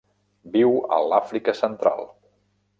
[0.55, 2.13] Viu a l'Àfrica Central.